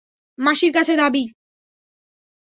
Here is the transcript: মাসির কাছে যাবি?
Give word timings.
মাসির 0.37 0.71
কাছে 0.73 0.93
যাবি? 0.95 1.23